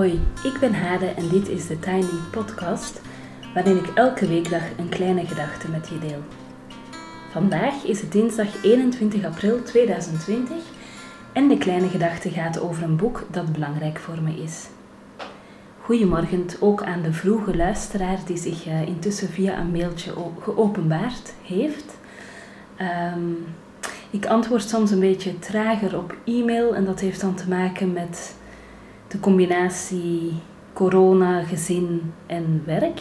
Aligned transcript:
Hoi, 0.00 0.20
ik 0.42 0.56
ben 0.60 0.74
Hade 0.74 1.06
en 1.06 1.28
dit 1.28 1.48
is 1.48 1.66
de 1.66 1.78
Tiny 1.78 2.20
Podcast, 2.30 3.00
waarin 3.54 3.76
ik 3.76 3.86
elke 3.94 4.26
weekdag 4.26 4.62
een 4.78 4.88
kleine 4.88 5.26
gedachte 5.26 5.70
met 5.70 5.88
je 5.88 5.98
deel. 5.98 6.22
Vandaag 7.30 7.84
is 7.84 8.00
het 8.00 8.12
dinsdag 8.12 8.62
21 8.62 9.24
april 9.24 9.62
2020 9.62 10.56
en 11.32 11.48
de 11.48 11.58
kleine 11.58 11.88
gedachte 11.88 12.30
gaat 12.30 12.60
over 12.60 12.82
een 12.82 12.96
boek 12.96 13.26
dat 13.30 13.52
belangrijk 13.52 13.98
voor 13.98 14.22
me 14.22 14.42
is. 14.42 14.68
Goedemorgen 15.80 16.46
ook 16.60 16.82
aan 16.82 17.02
de 17.02 17.12
vroege 17.12 17.56
luisteraar 17.56 18.18
die 18.26 18.36
zich 18.36 18.66
eh, 18.66 18.86
intussen 18.86 19.28
via 19.28 19.58
een 19.58 19.70
mailtje 19.70 20.12
geopenbaard 20.40 21.32
heeft. 21.42 21.98
Ehm, 22.76 23.32
ik 24.10 24.26
antwoord 24.26 24.68
soms 24.68 24.90
een 24.90 25.00
beetje 25.00 25.38
trager 25.38 25.98
op 25.98 26.16
e-mail 26.24 26.74
en 26.74 26.84
dat 26.84 27.00
heeft 27.00 27.20
dan 27.20 27.34
te 27.34 27.48
maken 27.48 27.92
met 27.92 28.38
de 29.10 29.20
combinatie 29.20 30.32
corona, 30.72 31.42
gezin 31.42 32.12
en 32.26 32.62
werk. 32.66 33.00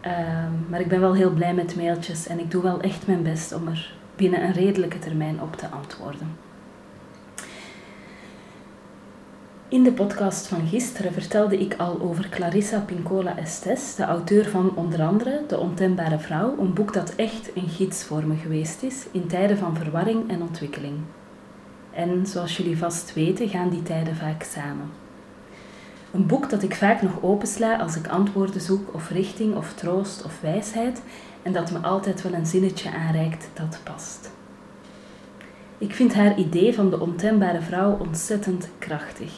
Ehm, 0.00 0.52
maar 0.68 0.80
ik 0.80 0.88
ben 0.88 1.00
wel 1.00 1.14
heel 1.14 1.30
blij 1.30 1.54
met 1.54 1.76
mailtjes 1.76 2.26
en 2.26 2.38
ik 2.38 2.50
doe 2.50 2.62
wel 2.62 2.80
echt 2.80 3.06
mijn 3.06 3.22
best 3.22 3.52
om 3.52 3.68
er 3.68 3.94
binnen 4.16 4.44
een 4.44 4.52
redelijke 4.52 4.98
termijn 4.98 5.42
op 5.42 5.56
te 5.56 5.68
antwoorden. 5.68 6.36
In 9.68 9.82
de 9.82 9.92
podcast 9.92 10.46
van 10.46 10.66
gisteren 10.66 11.12
vertelde 11.12 11.58
ik 11.58 11.74
al 11.74 12.00
over 12.00 12.28
Clarissa 12.28 12.78
Pincola 12.78 13.36
Estes, 13.36 13.94
de 13.94 14.04
auteur 14.04 14.48
van 14.48 14.76
onder 14.76 15.02
andere 15.02 15.42
De 15.48 15.58
Ontembare 15.58 16.18
Vrouw, 16.18 16.58
een 16.58 16.74
boek 16.74 16.92
dat 16.92 17.14
echt 17.14 17.50
een 17.54 17.68
gids 17.68 18.04
voor 18.04 18.26
me 18.26 18.36
geweest 18.36 18.82
is 18.82 19.06
in 19.12 19.26
tijden 19.26 19.58
van 19.58 19.76
verwarring 19.76 20.30
en 20.30 20.42
ontwikkeling. 20.42 20.96
En 21.92 22.26
zoals 22.26 22.56
jullie 22.56 22.78
vast 22.78 23.14
weten, 23.14 23.48
gaan 23.48 23.68
die 23.68 23.82
tijden 23.82 24.16
vaak 24.16 24.42
samen. 24.42 24.99
Een 26.12 26.26
boek 26.26 26.50
dat 26.50 26.62
ik 26.62 26.74
vaak 26.74 27.02
nog 27.02 27.22
opensla 27.22 27.78
als 27.78 27.96
ik 27.96 28.08
antwoorden 28.08 28.60
zoek 28.60 28.94
of 28.94 29.10
richting 29.10 29.56
of 29.56 29.74
troost 29.74 30.24
of 30.24 30.40
wijsheid 30.40 31.02
en 31.42 31.52
dat 31.52 31.70
me 31.70 31.78
altijd 31.78 32.22
wel 32.22 32.32
een 32.32 32.46
zinnetje 32.46 32.92
aanreikt 32.92 33.48
dat 33.54 33.80
past. 33.84 34.30
Ik 35.78 35.94
vind 35.94 36.14
haar 36.14 36.38
idee 36.38 36.74
van 36.74 36.90
de 36.90 37.00
ontembare 37.00 37.60
vrouw 37.60 37.96
ontzettend 37.98 38.68
krachtig. 38.78 39.32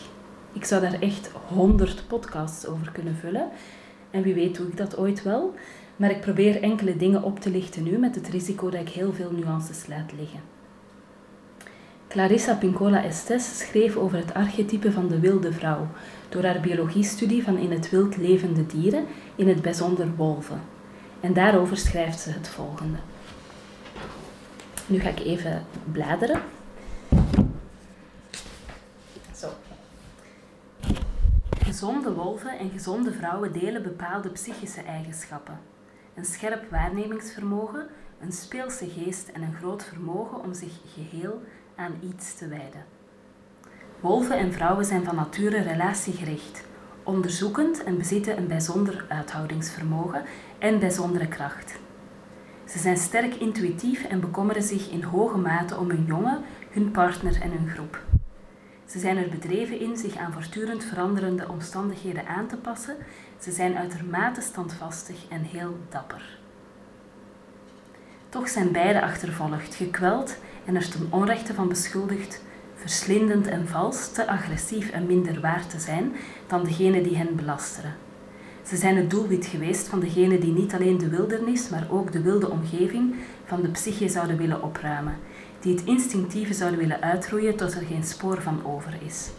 Ik 0.52 0.64
zou 0.64 0.80
daar 0.80 1.00
echt 1.00 1.30
honderd 1.46 2.04
podcasts 2.06 2.66
over 2.66 2.92
kunnen 2.92 3.16
vullen. 3.16 3.48
En 4.10 4.22
wie 4.22 4.34
weet 4.34 4.56
doe 4.56 4.66
ik 4.66 4.76
dat 4.76 4.98
ooit 4.98 5.22
wel. 5.22 5.54
Maar 5.96 6.10
ik 6.10 6.20
probeer 6.20 6.62
enkele 6.62 6.96
dingen 6.96 7.22
op 7.22 7.40
te 7.40 7.50
lichten 7.50 7.82
nu 7.82 7.98
met 7.98 8.14
het 8.14 8.28
risico 8.28 8.70
dat 8.70 8.80
ik 8.80 8.88
heel 8.88 9.12
veel 9.12 9.30
nuances 9.30 9.86
laat 9.86 10.12
liggen. 10.18 10.40
Clarissa 12.12 12.54
Pincola 12.54 13.04
Estes 13.04 13.58
schreef 13.58 13.96
over 13.96 14.18
het 14.18 14.34
archetype 14.34 14.92
van 14.92 15.08
de 15.08 15.20
wilde 15.20 15.52
vrouw 15.52 15.86
door 16.28 16.44
haar 16.44 16.60
biologiestudie 16.60 17.42
van 17.42 17.56
in 17.56 17.70
het 17.70 17.90
wild 17.90 18.16
levende 18.16 18.66
dieren, 18.66 19.06
in 19.34 19.48
het 19.48 19.62
bijzonder 19.62 20.16
wolven. 20.16 20.60
En 21.20 21.32
daarover 21.32 21.76
schrijft 21.76 22.20
ze 22.20 22.30
het 22.30 22.48
volgende. 22.48 22.98
Nu 24.86 25.00
ga 25.00 25.08
ik 25.08 25.18
even 25.18 25.64
bladeren. 25.92 26.40
Zo. 29.34 29.48
Gezonde 31.64 32.12
wolven 32.12 32.58
en 32.58 32.70
gezonde 32.70 33.12
vrouwen 33.12 33.52
delen 33.52 33.82
bepaalde 33.82 34.28
psychische 34.28 34.82
eigenschappen. 34.82 35.60
Een 36.14 36.24
scherp 36.24 36.70
waarnemingsvermogen, 36.70 37.86
een 38.20 38.32
speelse 38.32 38.88
geest 38.88 39.28
en 39.28 39.42
een 39.42 39.54
groot 39.54 39.84
vermogen 39.84 40.42
om 40.42 40.54
zich 40.54 40.72
geheel 40.94 41.42
aan 41.76 41.94
iets 42.00 42.34
te 42.34 42.48
wijden. 42.48 42.84
Wolven 44.00 44.38
en 44.38 44.52
vrouwen 44.52 44.84
zijn 44.84 45.04
van 45.04 45.14
nature 45.14 45.62
relatiegericht, 45.62 46.64
onderzoekend 47.02 47.84
en 47.84 47.98
bezitten 47.98 48.36
een 48.36 48.46
bijzonder 48.46 49.04
uithoudingsvermogen 49.08 50.24
en 50.58 50.78
bijzondere 50.78 51.28
kracht. 51.28 51.78
Ze 52.64 52.78
zijn 52.78 52.96
sterk 52.96 53.34
intuïtief 53.34 54.04
en 54.04 54.20
bekommeren 54.20 54.62
zich 54.62 54.90
in 54.90 55.02
hoge 55.02 55.38
mate 55.38 55.76
om 55.76 55.88
hun 55.88 56.04
jongen, 56.04 56.44
hun 56.70 56.90
partner 56.90 57.40
en 57.42 57.50
hun 57.50 57.68
groep. 57.68 58.00
Ze 58.86 58.98
zijn 58.98 59.16
er 59.16 59.28
bedreven 59.28 59.80
in 59.80 59.96
zich 59.96 60.16
aan 60.16 60.32
voortdurend 60.32 60.84
veranderende 60.84 61.48
omstandigheden 61.48 62.26
aan 62.26 62.46
te 62.46 62.56
passen. 62.56 62.96
Ze 63.40 63.50
zijn 63.50 63.76
uitermate 63.76 64.40
standvastig 64.40 65.28
en 65.28 65.42
heel 65.42 65.78
dapper. 65.88 66.38
Toch 68.28 68.48
zijn 68.48 68.72
beide 68.72 69.02
achtervolgd, 69.02 69.74
gekweld 69.74 70.36
en 70.64 70.76
er 70.76 70.88
ten 70.90 71.06
onrechte 71.10 71.54
van 71.54 71.68
beschuldigd, 71.68 72.42
verslindend 72.74 73.46
en 73.46 73.68
vals, 73.68 74.12
te 74.12 74.26
agressief 74.26 74.90
en 74.90 75.06
minder 75.06 75.40
waard 75.40 75.70
te 75.70 75.78
zijn 75.78 76.12
dan 76.46 76.64
degene 76.64 77.02
die 77.02 77.16
hen 77.16 77.36
belasteren. 77.36 77.94
Ze 78.66 78.76
zijn 78.76 78.96
het 78.96 79.10
doelwit 79.10 79.46
geweest 79.46 79.88
van 79.88 80.00
degene 80.00 80.38
die 80.38 80.52
niet 80.52 80.74
alleen 80.74 80.98
de 80.98 81.08
wildernis, 81.08 81.68
maar 81.68 81.86
ook 81.90 82.12
de 82.12 82.22
wilde 82.22 82.50
omgeving 82.50 83.14
van 83.44 83.62
de 83.62 83.68
psyche 83.68 84.08
zouden 84.08 84.36
willen 84.36 84.62
opruimen, 84.62 85.16
die 85.60 85.74
het 85.74 85.84
instinctieve 85.84 86.54
zouden 86.54 86.78
willen 86.78 87.02
uitroeien 87.02 87.56
tot 87.56 87.74
er 87.74 87.82
geen 87.82 88.04
spoor 88.04 88.42
van 88.42 88.64
over 88.64 88.94
is. 89.06 89.30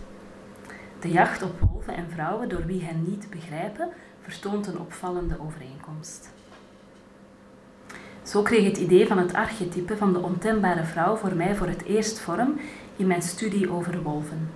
De 1.00 1.10
jacht 1.10 1.44
op 1.44 1.60
wolven 1.60 1.96
en 1.96 2.10
vrouwen 2.10 2.50
door 2.50 2.66
wie 2.66 2.84
hen 2.84 3.04
niet 3.10 3.28
begrijpen, 3.30 3.90
vertoont 4.22 4.68
een 4.68 4.80
opvallende 4.80 5.40
overeenkomst. 5.40 6.30
Zo 8.24 8.42
kreeg 8.42 8.66
het 8.66 8.78
idee 8.78 9.08
van 9.08 9.18
het 9.18 9.34
archetype 9.34 9.98
van 9.98 10.14
de 10.14 10.20
ontembare 10.20 10.84
vrouw 10.84 11.16
voor 11.16 11.36
mij 11.36 11.56
voor 11.56 11.68
het 11.68 11.84
eerst 11.84 12.20
vorm 12.20 12.60
in 12.96 13.08
mijn 13.08 13.22
studie 13.22 13.72
over 13.72 14.02
wolven. 14.02 14.50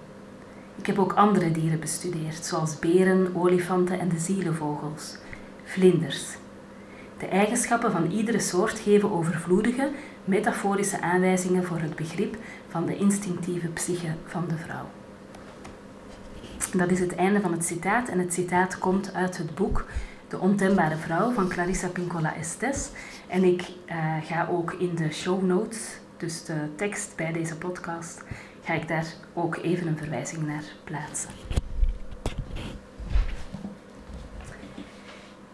Ik 0.75 0.85
heb 0.85 0.99
ook 0.99 1.13
andere 1.13 1.51
dieren 1.51 1.79
bestudeerd, 1.79 2.45
zoals 2.45 2.79
beren, 2.79 3.35
olifanten 3.35 3.99
en 3.99 4.09
de 4.09 4.19
zielenvogels, 4.19 5.17
vlinders. 5.63 6.37
De 7.17 7.25
eigenschappen 7.25 7.91
van 7.91 8.11
iedere 8.11 8.39
soort 8.39 8.79
geven 8.79 9.11
overvloedige, 9.11 9.89
metaforische 10.25 11.01
aanwijzingen 11.01 11.63
voor 11.63 11.79
het 11.79 11.95
begrip 11.95 12.35
van 12.69 12.85
de 12.85 12.97
instinctieve 12.97 13.67
psyche 13.67 14.13
van 14.25 14.45
de 14.47 14.57
vrouw. 14.57 14.85
Dat 16.73 16.91
is 16.91 16.99
het 16.99 17.15
einde 17.15 17.41
van 17.41 17.51
het 17.51 17.65
citaat 17.65 18.09
en 18.09 18.19
het 18.19 18.33
citaat 18.33 18.77
komt 18.77 19.13
uit 19.13 19.37
het 19.37 19.55
boek 19.55 19.85
De 20.27 20.39
Ontembare 20.39 20.95
Vrouw 20.95 21.31
van 21.31 21.47
Clarissa 21.47 21.87
Pincola 21.87 22.35
Estes. 22.35 22.89
En 23.27 23.43
ik 23.43 23.61
uh, 23.61 23.95
ga 24.23 24.47
ook 24.51 24.73
in 24.73 24.95
de 24.95 25.11
show 25.11 25.43
notes 25.43 25.99
dus 26.17 26.45
de 26.45 26.75
tekst 26.75 27.15
bij 27.15 27.31
deze 27.31 27.57
podcast, 27.57 28.23
ga 28.63 28.73
ik 28.73 28.87
daar 28.87 29.05
ook 29.33 29.55
even 29.55 29.87
een 29.87 29.97
verwijzing 29.97 30.47
naar 30.47 30.63
plaatsen. 30.83 31.29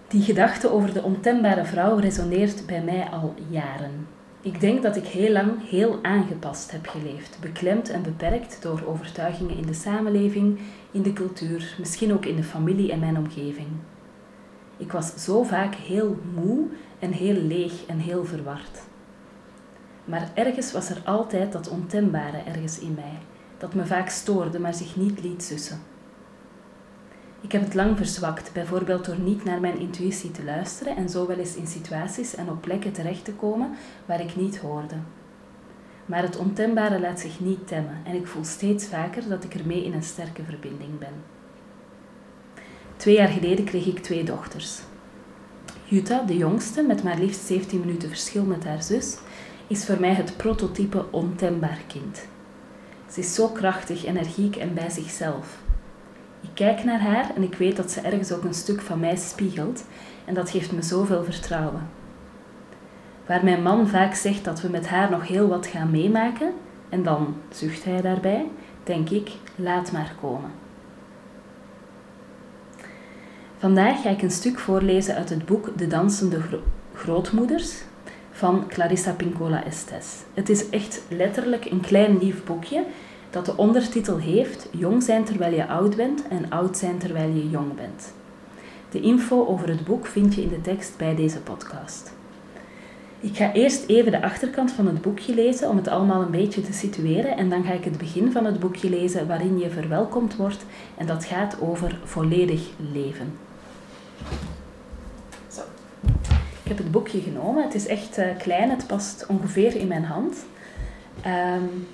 Die 0.08 0.22
gedachte 0.22 0.72
over 0.72 0.94
de 0.94 1.04
ontembare 1.04 1.66
vrouw 1.66 1.98
resoneert 1.98 2.66
bij 2.66 2.82
mij 2.82 3.10
al 3.12 3.34
jaren. 3.50 4.08
Ik 4.42 4.60
denk 4.60 4.84
dat 4.84 4.96
ik 4.96 5.06
heel 5.06 5.32
lang 5.32 5.70
heel 5.70 6.00
aangepast 6.02 6.72
heb 6.72 6.88
geleefd, 6.88 7.38
beklemd 7.42 7.90
en 7.90 8.02
beperkt 8.02 8.62
door 8.62 8.86
overtuigingen 8.86 9.58
in 9.58 9.66
de 9.66 9.74
samenleving, 9.74 10.60
in 10.92 11.02
de 11.02 11.14
cultuur, 11.14 11.76
misschien 11.80 12.14
ook 12.14 12.26
in 12.26 12.36
de 12.36 12.44
familie 12.44 12.92
en 12.92 13.00
mijn 13.00 13.18
omgeving. 13.18 13.68
Ik 14.84 14.92
was 14.92 15.14
zo 15.16 15.44
vaak 15.44 15.76
heel 15.76 16.18
moe 16.34 16.68
en 17.00 17.12
heel 17.12 17.42
leeg 17.42 17.86
en 17.86 17.98
heel 17.98 18.26
verward. 18.26 18.82
Maar 20.06 20.32
ergens 20.34 20.72
was 20.72 20.90
er 20.90 21.02
altijd 21.06 21.52
dat 21.52 21.70
ontembare 21.70 22.38
ergens 22.38 22.80
in 22.80 22.94
mij, 22.94 23.18
dat 23.58 23.74
me 23.74 23.86
vaak 23.86 24.10
stoorde, 24.10 24.60
maar 24.60 24.74
zich 24.74 24.96
niet 24.96 25.24
liet 25.24 25.44
sussen. 25.44 25.80
Ik 27.42 27.52
heb 27.52 27.62
het 27.62 27.74
lang 27.74 27.98
verzwakt, 27.98 28.54
bijvoorbeeld 28.54 29.06
door 29.06 29.20
niet 29.20 29.44
naar 29.44 29.60
mijn 29.60 29.80
intuïtie 29.80 30.32
te 30.32 30.44
luisteren 30.44 30.96
en 30.96 31.10
zo 31.10 31.28
wel 31.28 31.38
eens 31.38 31.56
in 31.56 31.68
situaties 31.68 32.36
en 32.36 32.50
op 32.50 32.62
plekken 32.62 32.92
terecht 32.92 33.26
te 33.26 33.34
komen 33.34 33.72
waar 34.06 34.22
ik 34.22 34.36
niet 34.36 34.58
hoorde. 34.58 34.96
Maar 36.06 36.22
het 36.22 36.38
ontembare 36.38 37.00
laat 37.00 37.20
zich 37.20 37.40
niet 37.40 37.68
temmen 37.68 37.98
en 38.06 38.16
ik 38.16 38.28
voel 38.28 38.44
steeds 38.44 38.86
vaker 38.86 39.30
dat 39.30 39.44
ik 39.44 39.54
ermee 39.54 39.86
in 39.86 39.94
een 39.94 40.04
sterke 40.04 40.44
verbinding 40.44 41.00
ben. 41.00 41.14
Twee 43.04 43.16
jaar 43.16 43.28
geleden 43.28 43.66
kreeg 43.66 43.86
ik 43.86 44.00
twee 44.00 44.24
dochters. 44.24 44.80
Jutta, 45.84 46.22
de 46.22 46.38
jongste, 46.38 46.82
met 46.82 47.04
maar 47.04 47.18
liefst 47.18 47.46
17 47.46 47.80
minuten 47.80 48.10
verschil 48.10 48.44
met 48.44 48.64
haar 48.64 48.84
zus, 48.84 49.18
is 49.68 49.86
voor 49.86 50.00
mij 50.00 50.14
het 50.14 50.38
prototype 50.38 51.06
ontembaar 51.12 51.80
kind. 51.88 52.28
Ze 53.12 53.20
is 53.20 53.34
zo 53.34 53.48
krachtig, 53.48 54.06
energiek 54.06 54.56
en 54.56 54.74
bij 54.74 54.90
zichzelf. 54.90 55.58
Ik 56.42 56.50
kijk 56.54 56.84
naar 56.84 57.00
haar 57.00 57.32
en 57.36 57.44
ik 57.44 57.56
weet 57.56 57.76
dat 57.76 57.92
ze 57.92 58.02
ergens 58.02 58.32
ook 58.32 58.44
een 58.44 58.54
stuk 58.54 58.82
van 58.82 59.00
mij 59.00 59.16
spiegelt 59.16 59.84
en 60.26 60.34
dat 60.34 60.50
geeft 60.50 60.72
me 60.72 60.82
zoveel 60.82 61.24
vertrouwen. 61.24 61.90
Waar 63.26 63.44
mijn 63.44 63.62
man 63.62 63.88
vaak 63.88 64.14
zegt 64.14 64.44
dat 64.44 64.62
we 64.62 64.70
met 64.70 64.88
haar 64.88 65.10
nog 65.10 65.28
heel 65.28 65.48
wat 65.48 65.68
gaan 65.68 65.92
meemaken, 65.92 66.54
en 66.90 67.04
dan 67.04 67.36
zucht 67.50 67.84
hij 67.84 68.02
daarbij, 68.02 68.46
denk 68.84 69.10
ik, 69.10 69.32
laat 69.56 69.92
maar 69.92 70.16
komen. 70.22 70.63
Vandaag 73.64 74.02
ga 74.02 74.10
ik 74.10 74.22
een 74.22 74.32
stuk 74.32 74.60
voorlezen 74.60 75.16
uit 75.16 75.30
het 75.30 75.46
boek 75.46 75.78
De 75.78 75.88
Dansende 75.88 76.42
Grootmoeders 76.94 77.74
van 78.32 78.68
Clarissa 78.68 79.12
Pincola 79.12 79.64
Estes. 79.66 80.08
Het 80.34 80.50
is 80.50 80.70
echt 80.70 81.02
letterlijk 81.10 81.66
een 81.66 81.82
klein 81.82 82.18
lief 82.18 82.44
boekje 82.44 82.84
dat 83.30 83.46
de 83.46 83.58
ondertitel 83.58 84.18
heeft 84.18 84.68
Jong 84.72 85.04
zijn 85.04 85.24
terwijl 85.24 85.54
je 85.54 85.68
oud 85.68 85.96
bent 85.96 86.28
en 86.28 86.50
oud 86.50 86.78
zijn 86.78 86.98
terwijl 86.98 87.30
je 87.30 87.50
jong 87.50 87.76
bent. 87.76 88.14
De 88.90 89.02
info 89.02 89.46
over 89.46 89.68
het 89.68 89.84
boek 89.84 90.06
vind 90.06 90.36
je 90.36 90.42
in 90.42 90.50
de 90.50 90.62
tekst 90.62 90.98
bij 90.98 91.16
deze 91.16 91.42
podcast. 91.42 92.14
Ik 93.20 93.36
ga 93.36 93.54
eerst 93.54 93.88
even 93.88 94.12
de 94.12 94.22
achterkant 94.22 94.72
van 94.72 94.88
het 94.88 95.02
boekje 95.02 95.34
lezen 95.34 95.70
om 95.70 95.78
het 95.78 95.88
allemaal 95.88 96.22
een 96.22 96.32
beetje 96.32 96.62
te 96.62 96.74
situeren 96.74 97.38
en 97.38 97.50
dan 97.50 97.64
ga 97.64 97.72
ik 97.72 97.84
het 97.84 97.98
begin 97.98 98.32
van 98.32 98.46
het 98.46 98.60
boekje 98.60 98.90
lezen 98.90 99.28
waarin 99.28 99.60
je 99.60 99.70
verwelkomd 99.70 100.36
wordt 100.36 100.66
en 100.98 101.06
dat 101.06 101.26
gaat 101.26 101.58
over 101.62 102.00
volledig 102.04 102.62
leven. 102.94 103.52
Zo. 105.48 105.62
Ik 106.63 106.63
heb 106.74 106.84
het 106.84 106.92
boekje 106.92 107.22
genomen. 107.22 107.64
Het 107.64 107.74
is 107.74 107.88
echt 107.88 108.18
uh, 108.18 108.26
klein, 108.38 108.70
het 108.70 108.88
past 108.88 109.26
ongeveer 109.28 109.76
in 109.76 109.88
mijn 109.88 110.04
hand. 110.04 110.46
Um, 111.26 111.88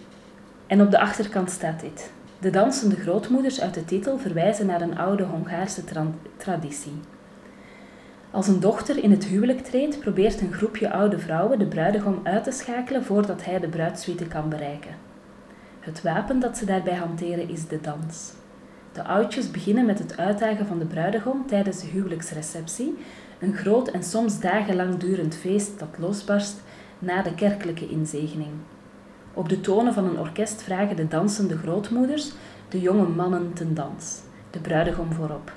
en 0.68 0.82
op 0.82 0.92
de 0.92 1.00
achterkant 1.00 1.52
staat 1.52 1.80
dit. 1.80 2.12
De 2.40 2.50
dansende 2.50 2.96
grootmoeders 2.96 3.62
uit 3.62 3.74
de 3.74 3.86
titel 3.86 4.18
verwijzen 4.18 4.66
naar 4.66 4.82
een 4.82 4.98
oude 4.98 5.24
Hongaarse 5.24 5.84
tra 5.84 6.08
traditie. 6.38 7.00
Als 8.32 8.48
een 8.48 8.60
dochter 8.60 9.04
in 9.04 9.12
het 9.12 9.26
huwelijk 9.26 9.60
treedt, 9.60 10.00
probeert 10.00 10.42
een 10.42 10.54
groepje 10.54 10.92
oude 10.92 11.20
vrouwen 11.20 11.60
de 11.60 11.66
bruidegom 11.66 12.20
uit 12.24 12.44
te 12.44 12.52
schakelen 12.52 13.04
voordat 13.04 13.46
hij 13.46 13.60
de 13.60 13.68
bruidsuite 13.68 14.26
kan 14.26 14.50
bereiken. 14.50 14.96
Het 15.80 16.02
wapen 16.02 16.40
dat 16.40 16.58
ze 16.58 16.66
daarbij 16.66 16.96
hanteren 16.96 17.50
is 17.50 17.68
de 17.68 17.82
dans. 17.82 18.34
De 18.92 19.04
oudjes 19.04 19.52
beginnen 19.52 19.86
met 19.86 20.00
het 20.00 20.18
uitdagen 20.18 20.66
van 20.66 20.80
de 20.80 20.86
bruidegom 20.86 21.48
tijdens 21.48 21.82
de 21.82 21.88
huwelijksreceptie, 21.88 22.98
een 23.40 23.54
groot 23.54 23.88
en 23.88 24.04
soms 24.04 24.40
dagenlang 24.40 24.98
durend 24.98 25.36
feest 25.36 25.80
dat 25.80 25.98
losbarst 25.98 26.62
na 27.00 27.22
de 27.22 27.36
kerkelijke 27.36 27.90
inzegening. 27.90 28.52
Op 29.34 29.50
de 29.50 29.62
tonen 29.62 29.94
van 29.94 30.06
een 30.06 30.20
orkest 30.20 30.62
vragen 30.62 30.96
de 30.96 31.08
dansende 31.08 31.58
grootmoeders 31.58 32.32
de 32.70 32.82
jonge 32.82 33.08
mannen 33.08 33.54
ten 33.54 33.74
dans, 33.74 34.22
de 34.50 34.60
bruidegom 34.60 35.14
voorop. 35.14 35.54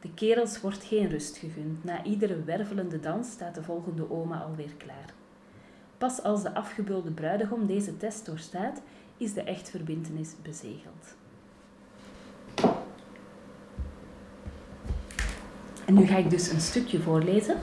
De 0.00 0.14
kerels 0.14 0.60
wordt 0.60 0.84
geen 0.84 1.08
rust 1.08 1.36
gegund. 1.36 1.84
Na 1.84 2.04
iedere 2.04 2.42
wervelende 2.44 3.00
dans 3.00 3.30
staat 3.30 3.54
de 3.54 3.62
volgende 3.62 4.10
oma 4.10 4.38
alweer 4.38 4.74
klaar. 4.76 5.14
Pas 5.98 6.22
als 6.22 6.42
de 6.42 6.54
afgebeulde 6.54 7.10
bruidegom 7.10 7.66
deze 7.66 7.96
test 7.96 8.26
doorstaat, 8.26 8.82
is 9.16 9.32
de 9.32 9.42
echtverbintenis 9.42 10.34
bezegeld. 10.42 11.16
En 15.86 15.94
nu 15.94 16.06
ga 16.06 16.16
ik 16.16 16.30
dus 16.30 16.50
een 16.50 16.60
stukje 16.60 17.00
voorlezen. 17.00 17.56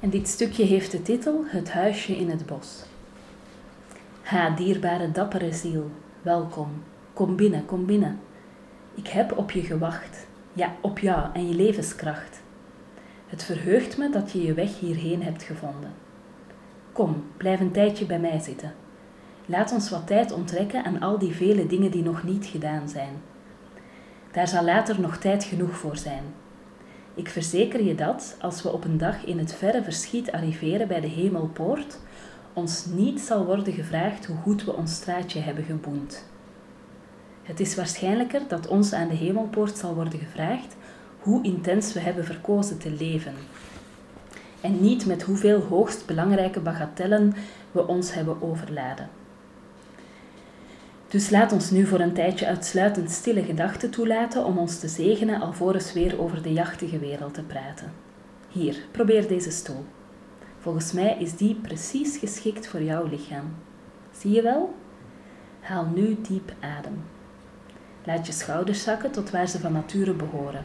En 0.00 0.10
dit 0.10 0.28
stukje 0.28 0.64
heeft 0.64 0.90
de 0.90 1.02
titel 1.02 1.44
Het 1.46 1.70
huisje 1.70 2.16
in 2.16 2.30
het 2.30 2.46
bos. 2.46 2.84
Ha, 4.22 4.50
dierbare 4.50 5.10
dappere 5.10 5.52
ziel, 5.52 5.90
welkom. 6.22 6.68
Kom 7.12 7.36
binnen, 7.36 7.64
kom 7.64 7.86
binnen. 7.86 8.20
Ik 8.94 9.06
heb 9.06 9.38
op 9.38 9.50
je 9.50 9.62
gewacht. 9.62 10.26
Ja, 10.52 10.74
op 10.80 10.98
jou 10.98 11.32
en 11.32 11.48
je 11.48 11.54
levenskracht. 11.54 12.40
Het 13.26 13.44
verheugt 13.44 13.98
me 13.98 14.10
dat 14.10 14.32
je 14.32 14.42
je 14.42 14.54
weg 14.54 14.78
hierheen 14.78 15.22
hebt 15.22 15.42
gevonden. 15.42 15.90
Kom, 16.92 17.24
blijf 17.36 17.60
een 17.60 17.72
tijdje 17.72 18.06
bij 18.06 18.18
mij 18.18 18.38
zitten. 18.38 18.72
Laat 19.46 19.72
ons 19.72 19.90
wat 19.90 20.06
tijd 20.06 20.32
onttrekken 20.32 20.84
aan 20.84 21.00
al 21.00 21.18
die 21.18 21.34
vele 21.34 21.66
dingen 21.66 21.90
die 21.90 22.02
nog 22.02 22.22
niet 22.22 22.46
gedaan 22.46 22.88
zijn. 22.88 23.22
Daar 24.32 24.48
zal 24.48 24.64
later 24.64 25.00
nog 25.00 25.16
tijd 25.16 25.44
genoeg 25.44 25.76
voor 25.76 25.96
zijn. 25.96 26.22
Ik 27.14 27.28
verzeker 27.28 27.84
je 27.84 27.94
dat, 27.94 28.36
als 28.40 28.62
we 28.62 28.72
op 28.72 28.84
een 28.84 28.98
dag 28.98 29.24
in 29.24 29.38
het 29.38 29.54
verre 29.54 29.82
verschiet 29.82 30.32
arriveren 30.32 30.88
bij 30.88 31.00
de 31.00 31.08
hemelpoort, 31.08 31.98
ons 32.52 32.86
niet 32.86 33.20
zal 33.20 33.44
worden 33.44 33.72
gevraagd 33.72 34.26
hoe 34.26 34.36
goed 34.36 34.64
we 34.64 34.76
ons 34.76 34.94
straatje 34.94 35.40
hebben 35.40 35.64
geboend. 35.64 36.24
Het 37.42 37.60
is 37.60 37.74
waarschijnlijker 37.74 38.40
dat 38.48 38.68
ons 38.68 38.92
aan 38.92 39.08
de 39.08 39.14
hemelpoort 39.14 39.76
zal 39.78 39.94
worden 39.94 40.18
gevraagd 40.18 40.76
hoe 41.18 41.44
intens 41.44 41.92
we 41.92 42.00
hebben 42.00 42.24
verkozen 42.24 42.78
te 42.78 42.90
leven. 42.90 43.34
En 44.60 44.80
niet 44.80 45.06
met 45.06 45.22
hoeveel 45.22 45.60
hoogst 45.60 46.06
belangrijke 46.06 46.60
bagatellen 46.60 47.34
we 47.70 47.86
ons 47.86 48.14
hebben 48.14 48.42
overladen. 48.42 49.08
Dus 51.12 51.30
laat 51.30 51.52
ons 51.52 51.70
nu 51.70 51.86
voor 51.86 52.00
een 52.00 52.12
tijdje 52.12 52.46
uitsluitend 52.46 53.10
stille 53.10 53.42
gedachten 53.42 53.90
toelaten 53.90 54.44
om 54.44 54.58
ons 54.58 54.78
te 54.78 54.88
zegenen 54.88 55.40
alvorens 55.40 55.92
weer 55.92 56.20
over 56.20 56.42
de 56.42 56.52
jachtige 56.52 56.98
wereld 56.98 57.34
te 57.34 57.42
praten. 57.42 57.92
Hier, 58.48 58.76
probeer 58.90 59.28
deze 59.28 59.50
stoel. 59.50 59.84
Volgens 60.58 60.92
mij 60.92 61.16
is 61.18 61.36
die 61.36 61.54
precies 61.54 62.16
geschikt 62.16 62.66
voor 62.66 62.82
jouw 62.82 63.06
lichaam. 63.06 63.54
Zie 64.12 64.30
je 64.30 64.42
wel? 64.42 64.74
Haal 65.60 65.86
nu 65.94 66.16
diep 66.28 66.52
adem. 66.60 67.04
Laat 68.04 68.26
je 68.26 68.32
schouders 68.32 68.82
zakken 68.82 69.10
tot 69.10 69.30
waar 69.30 69.48
ze 69.48 69.58
van 69.58 69.72
nature 69.72 70.12
behoren. 70.12 70.64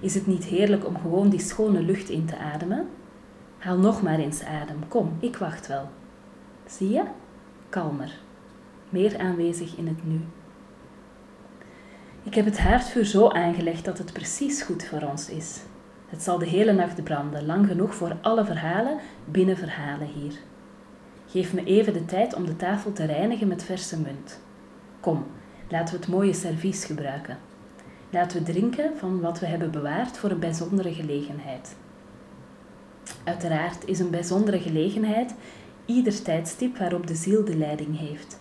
Is 0.00 0.14
het 0.14 0.26
niet 0.26 0.44
heerlijk 0.44 0.86
om 0.86 0.96
gewoon 1.00 1.28
die 1.28 1.40
schone 1.40 1.82
lucht 1.82 2.08
in 2.08 2.24
te 2.24 2.36
ademen? 2.36 2.88
Haal 3.58 3.78
nog 3.78 4.02
maar 4.02 4.18
eens 4.18 4.44
adem. 4.44 4.88
Kom, 4.88 5.16
ik 5.20 5.36
wacht 5.36 5.66
wel. 5.66 5.88
Zie 6.66 6.90
je? 6.90 7.02
Kalmer 7.68 8.20
meer 8.92 9.18
aanwezig 9.18 9.76
in 9.76 9.86
het 9.86 10.04
nu. 10.06 10.20
Ik 12.22 12.34
heb 12.34 12.44
het 12.44 12.58
haardvuur 12.58 13.04
zo 13.04 13.28
aangelegd 13.28 13.84
dat 13.84 13.98
het 13.98 14.12
precies 14.12 14.62
goed 14.62 14.84
voor 14.84 15.02
ons 15.02 15.28
is. 15.28 15.60
Het 16.06 16.22
zal 16.22 16.38
de 16.38 16.46
hele 16.46 16.72
nacht 16.72 17.04
branden, 17.04 17.46
lang 17.46 17.66
genoeg 17.66 17.94
voor 17.94 18.16
alle 18.20 18.44
verhalen 18.44 18.98
binnen 19.24 19.56
verhalen 19.56 20.06
hier. 20.06 20.32
Geef 21.26 21.52
me 21.52 21.64
even 21.64 21.92
de 21.92 22.04
tijd 22.04 22.34
om 22.34 22.46
de 22.46 22.56
tafel 22.56 22.92
te 22.92 23.04
reinigen 23.04 23.48
met 23.48 23.64
verse 23.64 24.00
munt. 24.00 24.40
Kom, 25.00 25.26
laten 25.68 25.94
we 25.94 26.00
het 26.00 26.10
mooie 26.10 26.32
servies 26.32 26.84
gebruiken. 26.84 27.38
Laten 28.10 28.38
we 28.38 28.52
drinken 28.52 28.96
van 28.96 29.20
wat 29.20 29.40
we 29.40 29.46
hebben 29.46 29.70
bewaard 29.70 30.18
voor 30.18 30.30
een 30.30 30.38
bijzondere 30.38 30.94
gelegenheid. 30.94 31.76
Uiteraard 33.24 33.86
is 33.86 33.98
een 33.98 34.10
bijzondere 34.10 34.60
gelegenheid 34.60 35.34
ieder 35.86 36.22
tijdstip 36.22 36.78
waarop 36.78 37.06
de 37.06 37.14
ziel 37.14 37.44
de 37.44 37.56
leiding 37.56 37.98
heeft. 37.98 38.40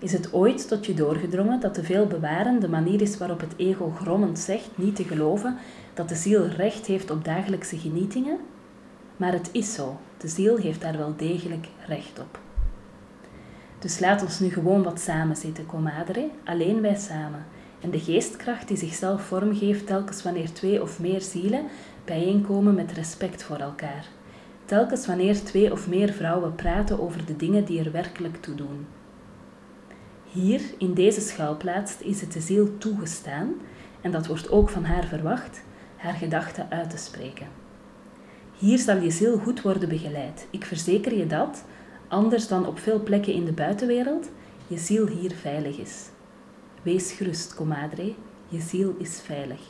Is 0.00 0.12
het 0.12 0.32
ooit 0.32 0.68
tot 0.68 0.86
je 0.86 0.94
doorgedrongen 0.94 1.60
dat 1.60 1.74
te 1.74 1.84
veel 1.84 2.06
bewaren 2.06 2.60
de 2.60 2.68
manier 2.68 3.00
is 3.00 3.18
waarop 3.18 3.40
het 3.40 3.54
ego 3.56 3.90
grommend 3.90 4.38
zegt 4.38 4.70
niet 4.74 4.96
te 4.96 5.04
geloven 5.04 5.56
dat 5.94 6.08
de 6.08 6.14
ziel 6.14 6.46
recht 6.46 6.86
heeft 6.86 7.10
op 7.10 7.24
dagelijkse 7.24 7.78
genietingen? 7.78 8.38
Maar 9.16 9.32
het 9.32 9.48
is 9.52 9.74
zo, 9.74 9.98
de 10.18 10.28
ziel 10.28 10.56
heeft 10.56 10.80
daar 10.80 10.96
wel 10.96 11.14
degelijk 11.16 11.68
recht 11.86 12.18
op. 12.18 12.38
Dus 13.78 13.98
laat 13.98 14.22
ons 14.22 14.38
nu 14.38 14.50
gewoon 14.50 14.82
wat 14.82 15.00
samen 15.00 15.36
zitten, 15.36 15.66
comadre, 15.66 16.28
alleen 16.44 16.80
wij 16.80 16.96
samen. 16.96 17.44
En 17.80 17.90
de 17.90 18.00
geestkracht 18.00 18.68
die 18.68 18.76
zichzelf 18.76 19.22
vormgeeft 19.22 19.86
telkens 19.86 20.22
wanneer 20.22 20.52
twee 20.52 20.82
of 20.82 21.00
meer 21.00 21.20
zielen 21.20 21.64
bijeenkomen 22.04 22.74
met 22.74 22.92
respect 22.92 23.42
voor 23.42 23.58
elkaar. 23.58 24.06
Telkens 24.64 25.06
wanneer 25.06 25.44
twee 25.44 25.72
of 25.72 25.88
meer 25.88 26.12
vrouwen 26.12 26.54
praten 26.54 27.00
over 27.00 27.26
de 27.26 27.36
dingen 27.36 27.64
die 27.64 27.84
er 27.84 27.92
werkelijk 27.92 28.36
toe 28.42 28.54
doen. 28.54 28.86
Hier, 30.32 30.60
in 30.78 30.94
deze 30.94 31.20
schuilplaats, 31.20 31.98
is 31.98 32.20
het 32.20 32.32
de 32.32 32.40
ziel 32.40 32.78
toegestaan, 32.78 33.54
en 34.00 34.10
dat 34.10 34.26
wordt 34.26 34.50
ook 34.50 34.68
van 34.68 34.84
haar 34.84 35.04
verwacht, 35.04 35.62
haar 35.96 36.14
gedachten 36.14 36.66
uit 36.70 36.90
te 36.90 36.96
spreken. 36.96 37.46
Hier 38.58 38.78
zal 38.78 38.96
je 38.96 39.10
ziel 39.10 39.38
goed 39.38 39.62
worden 39.62 39.88
begeleid. 39.88 40.46
Ik 40.50 40.64
verzeker 40.64 41.16
je 41.16 41.26
dat, 41.26 41.64
anders 42.08 42.48
dan 42.48 42.66
op 42.66 42.78
veel 42.78 43.02
plekken 43.02 43.32
in 43.32 43.44
de 43.44 43.52
buitenwereld, 43.52 44.30
je 44.66 44.78
ziel 44.78 45.06
hier 45.06 45.32
veilig 45.32 45.78
is. 45.78 46.08
Wees 46.82 47.12
gerust, 47.12 47.54
comadre, 47.54 48.14
je 48.48 48.60
ziel 48.60 48.94
is 48.98 49.20
veilig. 49.20 49.60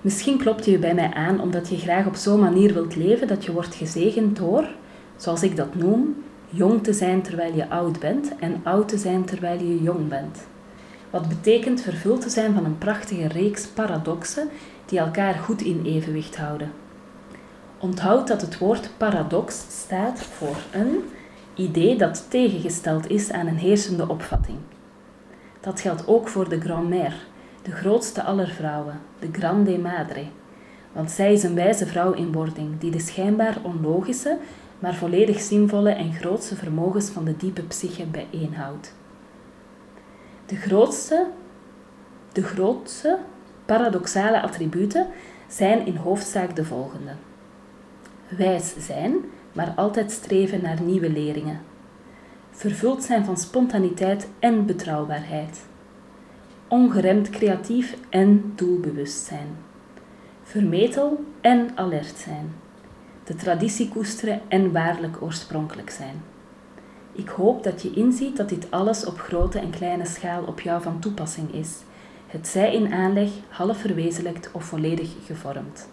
Misschien 0.00 0.38
klopt 0.38 0.64
je 0.64 0.78
bij 0.78 0.94
mij 0.94 1.12
aan 1.12 1.40
omdat 1.40 1.68
je 1.68 1.76
graag 1.76 2.06
op 2.06 2.14
zo'n 2.14 2.40
manier 2.40 2.72
wilt 2.72 2.96
leven 2.96 3.28
dat 3.28 3.44
je 3.44 3.52
wordt 3.52 3.74
gezegend 3.74 4.36
door, 4.36 4.68
zoals 5.16 5.42
ik 5.42 5.56
dat 5.56 5.74
noem, 5.74 6.21
jong 6.54 6.82
te 6.82 6.92
zijn 6.92 7.22
terwijl 7.22 7.54
je 7.54 7.68
oud 7.68 8.00
bent 8.00 8.32
en 8.38 8.60
oud 8.62 8.88
te 8.88 8.98
zijn 8.98 9.24
terwijl 9.24 9.58
je 9.58 9.82
jong 9.82 10.08
bent. 10.08 10.46
Wat 11.10 11.28
betekent 11.28 11.80
vervuld 11.80 12.20
te 12.20 12.30
zijn 12.30 12.54
van 12.54 12.64
een 12.64 12.78
prachtige 12.78 13.28
reeks 13.28 13.66
paradoxen 13.66 14.48
die 14.86 14.98
elkaar 14.98 15.34
goed 15.34 15.62
in 15.62 15.82
evenwicht 15.84 16.36
houden. 16.36 16.72
Onthoud 17.78 18.28
dat 18.28 18.40
het 18.40 18.58
woord 18.58 18.90
paradox 18.96 19.64
staat 19.68 20.22
voor 20.22 20.56
een 20.70 21.04
idee 21.54 21.96
dat 21.96 22.26
tegengesteld 22.28 23.10
is 23.10 23.30
aan 23.30 23.46
een 23.46 23.58
heersende 23.58 24.08
opvatting. 24.08 24.58
Dat 25.60 25.80
geldt 25.80 26.06
ook 26.06 26.28
voor 26.28 26.48
de 26.48 26.60
grand-mère, 26.60 27.16
de 27.62 27.72
grootste 27.72 28.22
aller 28.22 28.48
vrouwen, 28.48 29.00
de 29.18 29.28
grande 29.32 29.78
madre. 29.78 30.24
Want 30.92 31.10
zij 31.10 31.32
is 31.32 31.42
een 31.42 31.54
wijze 31.54 31.86
vrouw 31.86 32.12
in 32.12 32.32
wording 32.32 32.78
die 32.78 32.90
de 32.90 33.00
schijnbaar 33.00 33.56
onlogische 33.62 34.38
maar 34.82 34.94
volledig 34.94 35.40
zinvolle 35.40 35.90
en 35.90 36.12
grootste 36.12 36.56
vermogens 36.56 37.08
van 37.08 37.24
de 37.24 37.36
diepe 37.36 37.62
psyche 37.62 38.06
bijeenhoudt. 38.06 38.94
De 40.46 40.56
grootste, 40.56 41.26
de 42.32 42.42
grootste 42.42 43.18
paradoxale 43.64 44.40
attributen 44.40 45.06
zijn 45.48 45.86
in 45.86 45.96
hoofdzaak 45.96 46.56
de 46.56 46.64
volgende. 46.64 47.12
Wijs 48.28 48.74
zijn, 48.78 49.14
maar 49.52 49.72
altijd 49.76 50.10
streven 50.10 50.62
naar 50.62 50.82
nieuwe 50.82 51.10
leringen. 51.10 51.60
Vervuld 52.50 53.02
zijn 53.02 53.24
van 53.24 53.36
spontaniteit 53.36 54.28
en 54.38 54.66
betrouwbaarheid. 54.66 55.66
Ongeremd 56.68 57.30
creatief 57.30 57.96
en 58.08 58.52
doelbewust 58.54 59.24
zijn. 59.24 59.48
Vermetel 60.42 61.24
en 61.40 61.70
alert 61.74 62.16
zijn. 62.16 62.52
De 63.24 63.34
traditie 63.34 63.88
koesteren 63.88 64.40
en 64.48 64.72
waarlijk 64.72 65.22
oorspronkelijk 65.22 65.90
zijn. 65.90 66.22
Ik 67.12 67.28
hoop 67.28 67.62
dat 67.62 67.82
je 67.82 67.90
inziet 67.90 68.36
dat 68.36 68.48
dit 68.48 68.70
alles 68.70 69.04
op 69.04 69.18
grote 69.18 69.58
en 69.58 69.70
kleine 69.70 70.06
schaal 70.06 70.44
op 70.44 70.60
jou 70.60 70.82
van 70.82 71.00
toepassing 71.00 71.54
is. 71.54 71.76
Het 72.26 72.48
zij 72.48 72.74
in 72.74 72.92
aanleg, 72.92 73.30
half 73.48 73.78
verwezenlijkt 73.78 74.50
of 74.52 74.64
volledig 74.64 75.10
gevormd. 75.26 75.88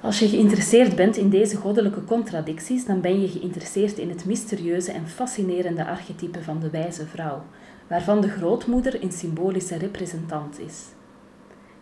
Als 0.00 0.18
je 0.18 0.28
geïnteresseerd 0.28 0.96
bent 0.96 1.16
in 1.16 1.30
deze 1.30 1.56
goddelijke 1.56 2.04
contradicties, 2.04 2.84
dan 2.86 3.00
ben 3.00 3.20
je 3.20 3.28
geïnteresseerd 3.28 3.98
in 3.98 4.08
het 4.08 4.24
mysterieuze 4.24 4.92
en 4.92 5.08
fascinerende 5.08 5.86
archetype 5.86 6.42
van 6.42 6.60
de 6.60 6.70
wijze 6.70 7.06
vrouw, 7.06 7.42
waarvan 7.88 8.20
de 8.20 8.28
grootmoeder 8.28 9.02
een 9.02 9.12
symbolische 9.12 9.76
representant 9.76 10.60
is. 10.60 10.82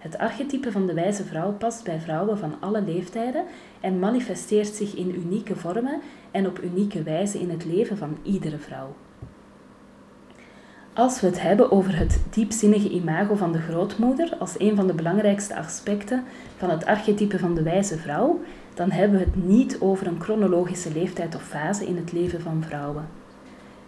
Het 0.05 0.19
archetype 0.19 0.73
van 0.73 0.87
de 0.87 0.95
wijze 0.95 1.25
vrouw 1.25 1.53
past 1.53 1.85
bij 1.85 2.01
vrouwen 2.01 2.39
van 2.39 2.55
alle 2.61 2.83
leeftijden 2.83 3.45
en 3.81 3.99
manifesteert 3.99 4.75
zich 4.75 4.95
in 4.95 5.15
unieke 5.15 5.57
vormen 5.57 6.01
en 6.31 6.47
op 6.47 6.63
unieke 6.63 7.03
wijze 7.03 7.41
in 7.41 7.51
het 7.51 7.65
leven 7.65 7.97
van 7.97 8.17
iedere 8.23 8.59
vrouw. 8.59 8.95
Als 10.93 11.21
we 11.21 11.27
het 11.27 11.43
hebben 11.43 11.71
over 11.71 11.99
het 11.99 12.23
diepzinnige 12.31 12.91
imago 12.91 13.35
van 13.35 13.53
de 13.53 13.59
grootmoeder 13.59 14.37
als 14.39 14.55
een 14.59 14.77
van 14.77 14.87
de 14.87 14.95
belangrijkste 14.95 15.57
aspecten 15.57 16.25
van 16.57 16.71
het 16.71 16.85
archetype 16.85 17.39
van 17.39 17.55
de 17.55 17.63
wijze 17.63 17.99
vrouw, 17.99 18.41
dan 18.75 18.91
hebben 18.91 19.19
we 19.19 19.25
het 19.25 19.47
niet 19.47 19.77
over 19.81 20.07
een 20.07 20.21
chronologische 20.21 20.93
leeftijd 20.93 21.35
of 21.35 21.43
fase 21.43 21.87
in 21.87 21.97
het 21.97 22.13
leven 22.13 22.41
van 22.41 22.63
vrouwen. 22.67 23.09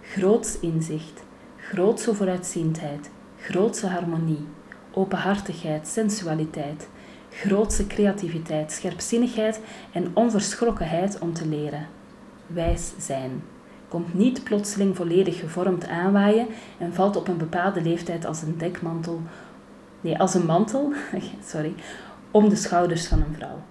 Groots 0.02 0.60
inzicht, 0.60 1.22
grootse 1.56 2.14
vooruitziendheid, 2.14 3.10
grootse 3.36 3.86
harmonie, 3.86 4.46
openhartigheid, 4.96 5.88
sensualiteit, 5.88 6.88
grootse 7.30 7.86
creativiteit, 7.86 8.72
scherpzinnigheid 8.72 9.60
en 9.92 10.10
onverschrokkenheid 10.14 11.18
om 11.18 11.32
te 11.32 11.46
leren. 11.46 11.86
Wijs 12.46 12.92
zijn 12.98 13.42
komt 13.88 14.14
niet 14.14 14.44
plotseling 14.44 14.96
volledig 14.96 15.40
gevormd 15.40 15.88
aanwaaien 15.88 16.46
en 16.78 16.94
valt 16.94 17.16
op 17.16 17.28
een 17.28 17.36
bepaalde 17.36 17.82
leeftijd 17.82 18.24
als 18.24 18.42
een 18.42 18.58
dekmantel, 18.58 19.20
nee, 20.00 20.18
als 20.18 20.34
een 20.34 20.46
mantel, 20.46 20.92
sorry, 21.52 21.74
om 22.30 22.48
de 22.48 22.56
schouders 22.56 23.06
van 23.06 23.18
een 23.18 23.34
vrouw. 23.34 23.62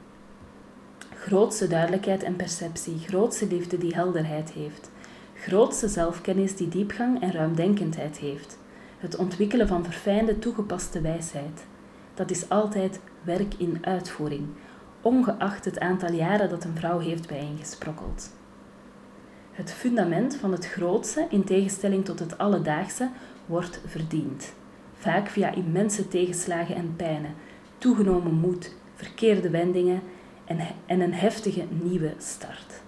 Grootste 1.16 1.68
duidelijkheid 1.68 2.24
en 2.24 2.36
perceptie, 2.36 2.98
grootste 3.08 3.48
liefde 3.48 3.78
die 3.78 3.94
helderheid 3.94 4.52
heeft, 4.52 4.92
grootste 5.34 5.88
zelfkennis 5.88 6.56
die 6.56 6.68
diepgang 6.68 7.22
en 7.22 7.32
ruimdenkendheid 7.32 8.18
heeft, 8.18 8.58
het 9.00 9.16
ontwikkelen 9.16 9.68
van 9.68 9.84
verfijnde 9.84 10.40
toegepaste 10.40 11.02
wijsheid. 11.02 11.66
Dat 12.14 12.32
is 12.32 12.50
altijd 12.50 13.00
werk 13.22 13.54
in 13.58 13.78
uitvoering, 13.82 14.48
ongeacht 15.02 15.66
het 15.66 15.80
aantal 15.80 16.12
jaren 16.12 16.50
dat 16.50 16.64
een 16.64 16.76
vrouw 16.76 17.00
heeft 17.00 17.28
bijeengesprokkeld. 17.28 18.34
Het 19.52 19.72
fundament 19.72 20.36
van 20.36 20.52
het 20.52 20.68
grootste, 20.68 21.28
in 21.30 21.44
tegenstelling 21.44 22.06
tot 22.06 22.20
het 22.20 22.38
alledaagse, 22.38 23.10
wordt 23.46 23.82
verdiend. 23.86 24.54
Vaak 24.94 25.28
via 25.28 25.54
immense 25.54 26.08
tegenslagen 26.08 26.76
en 26.76 26.94
pijnen, 26.96 27.34
toegenomen 27.78 28.34
moed, 28.34 28.76
verkeerde 28.96 29.50
wendingen 29.50 30.02
en, 30.46 30.60
en 30.86 31.00
een 31.00 31.14
heftige 31.14 31.66
nieuwe 31.70 32.14
start. 32.18 32.82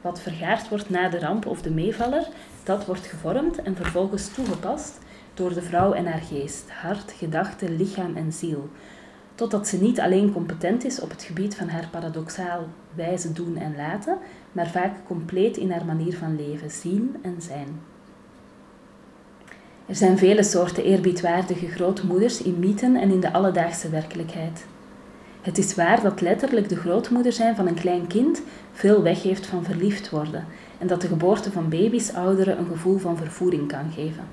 Wat 0.00 0.20
vergaard 0.20 0.68
wordt 0.68 0.90
na 0.90 1.08
de 1.08 1.18
ramp 1.18 1.46
of 1.46 1.62
de 1.62 1.70
meevaller, 1.70 2.28
dat 2.64 2.86
wordt 2.86 3.06
gevormd 3.06 3.62
en 3.62 3.76
vervolgens 3.76 4.28
toegepast 4.28 4.98
door 5.36 5.54
de 5.54 5.62
vrouw 5.62 5.92
en 5.92 6.06
haar 6.06 6.20
geest, 6.20 6.70
hart, 6.70 7.12
gedachte, 7.12 7.70
lichaam 7.70 8.16
en 8.16 8.32
ziel, 8.32 8.68
totdat 9.34 9.68
ze 9.68 9.80
niet 9.80 10.00
alleen 10.00 10.32
competent 10.32 10.84
is 10.84 11.00
op 11.00 11.10
het 11.10 11.22
gebied 11.22 11.54
van 11.54 11.68
haar 11.68 11.88
paradoxaal 11.90 12.66
wijze 12.94 13.32
doen 13.32 13.56
en 13.56 13.76
laten, 13.76 14.18
maar 14.52 14.70
vaak 14.70 14.92
compleet 15.06 15.56
in 15.56 15.70
haar 15.70 15.84
manier 15.84 16.16
van 16.16 16.36
leven, 16.36 16.70
zien 16.70 17.16
en 17.22 17.36
zijn. 17.38 17.80
Er 19.86 19.94
zijn 19.94 20.18
vele 20.18 20.42
soorten 20.42 20.84
eerbiedwaardige 20.84 21.68
grootmoeders 21.68 22.42
in 22.42 22.58
mythen 22.58 22.96
en 22.96 23.10
in 23.10 23.20
de 23.20 23.32
alledaagse 23.32 23.88
werkelijkheid. 23.88 24.66
Het 25.42 25.58
is 25.58 25.74
waar 25.74 26.02
dat 26.02 26.20
letterlijk 26.20 26.68
de 26.68 26.76
grootmoeder 26.76 27.32
zijn 27.32 27.56
van 27.56 27.66
een 27.66 27.74
klein 27.74 28.06
kind 28.06 28.42
veel 28.72 29.02
weggeeft 29.02 29.46
van 29.46 29.64
verliefd 29.64 30.10
worden 30.10 30.44
en 30.78 30.86
dat 30.86 31.00
de 31.00 31.08
geboorte 31.08 31.52
van 31.52 31.68
baby's 31.68 32.12
ouderen 32.12 32.58
een 32.58 32.66
gevoel 32.66 32.98
van 32.98 33.16
vervoering 33.16 33.68
kan 33.68 33.92
geven. 33.94 34.24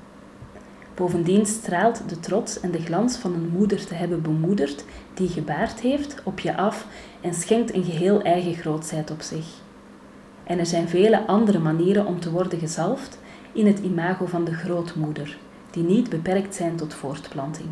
Bovendien 0.96 1.46
straalt 1.46 2.10
de 2.10 2.20
trots 2.20 2.60
en 2.60 2.72
de 2.72 2.82
glans 2.82 3.18
van 3.18 3.34
een 3.34 3.50
moeder 3.50 3.86
te 3.86 3.94
hebben 3.94 4.22
bemoederd 4.22 4.86
die 5.14 5.28
gebaard 5.28 5.80
heeft 5.80 6.22
op 6.24 6.40
je 6.40 6.58
af 6.58 6.88
en 7.22 7.34
schenkt 7.34 7.74
een 7.74 7.84
geheel 7.84 8.22
eigen 8.22 8.54
grootsheid 8.54 9.12
op 9.12 9.22
zich. 9.22 9.46
En 10.44 10.60
er 10.60 10.66
zijn 10.66 10.90
vele 10.90 11.28
andere 11.28 11.60
manieren 11.60 12.06
om 12.06 12.20
te 12.20 12.32
worden 12.32 12.60
gezalfd 12.60 13.20
in 13.52 13.68
het 13.68 13.80
imago 13.80 14.26
van 14.26 14.44
de 14.44 14.54
grootmoeder, 14.54 15.38
die 15.72 15.84
niet 15.84 16.10
beperkt 16.10 16.56
zijn 16.56 16.76
tot 16.76 16.94
voortplanting. 16.94 17.70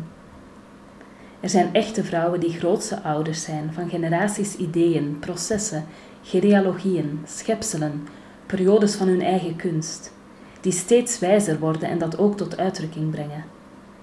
Er 1.40 1.48
zijn 1.48 1.74
echte 1.74 2.04
vrouwen 2.04 2.40
die 2.40 2.52
grootse 2.52 3.02
ouders 3.02 3.42
zijn 3.42 3.72
van 3.72 3.88
generaties 3.88 4.56
ideeën, 4.56 5.16
processen, 5.20 5.84
genealogieën, 6.22 7.20
schepselen, 7.26 8.08
periodes 8.46 8.94
van 8.94 9.08
hun 9.08 9.22
eigen 9.22 9.56
kunst 9.56 10.12
die 10.62 10.72
steeds 10.72 11.18
wijzer 11.18 11.58
worden 11.58 11.88
en 11.88 11.98
dat 11.98 12.18
ook 12.18 12.36
tot 12.36 12.58
uitdrukking 12.58 13.10
brengen. 13.10 13.44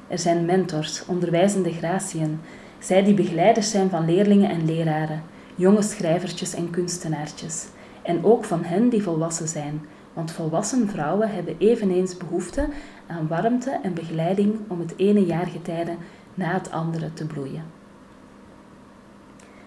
Er 0.07 0.19
zijn 0.19 0.45
mentors, 0.45 1.05
onderwijzende 1.05 1.71
gratiën, 1.71 2.39
zij 2.79 3.03
die 3.03 3.13
begeleiders 3.13 3.71
zijn 3.71 3.89
van 3.89 4.05
leerlingen 4.05 4.49
en 4.49 4.65
leraren, 4.65 5.23
jonge 5.55 5.81
schrijvertjes 5.81 6.53
en 6.53 6.69
kunstenaartjes, 6.69 7.67
en 8.01 8.25
ook 8.25 8.45
van 8.45 8.63
hen 8.63 8.89
die 8.89 9.03
volwassen 9.03 9.47
zijn, 9.47 9.81
want 10.13 10.31
volwassen 10.31 10.89
vrouwen 10.89 11.31
hebben 11.31 11.55
eveneens 11.57 12.17
behoefte 12.17 12.67
aan 13.07 13.27
warmte 13.27 13.79
en 13.83 13.93
begeleiding 13.93 14.55
om 14.67 14.79
het 14.79 14.93
ene 14.97 15.25
jaargetijde 15.25 15.95
na 16.33 16.53
het 16.53 16.71
andere 16.71 17.13
te 17.13 17.25
bloeien. 17.25 17.63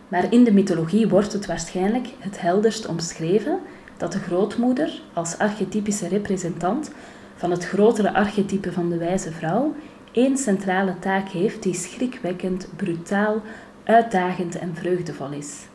Maar 0.09 0.33
in 0.33 0.45
de 0.45 0.53
mythologie 0.53 1.09
wordt 1.09 1.33
het 1.33 1.47
waarschijnlijk 1.47 2.09
het 2.19 2.41
helderst 2.41 2.87
omschreven 2.87 3.59
dat 4.03 4.13
de 4.13 4.19
grootmoeder 4.19 5.01
als 5.13 5.39
archetypische 5.39 6.09
representant 6.09 6.91
van 7.37 7.51
het 7.51 7.65
grotere 7.65 8.13
archetype 8.13 8.73
van 8.73 8.89
de 8.89 8.97
wijze 8.97 9.33
vrouw 9.33 9.75
één 10.13 10.37
centrale 10.37 10.99
taak 10.99 11.29
heeft 11.29 11.63
die 11.63 11.75
schrikwekkend, 11.75 12.69
brutaal, 12.77 13.43
uitdagend 13.85 14.59
en 14.59 14.75
vreugdevol 14.75 15.31
is. 15.31 15.67